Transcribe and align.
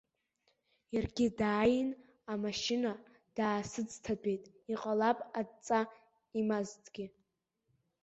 Иаргьы 0.93 1.27
дааин, 1.37 1.89
амашьына 2.31 2.91
даасыцҭатәеит, 3.35 4.43
иҟалап 4.73 5.19
адҵа 5.39 5.79
имазҭгьы. 6.39 7.05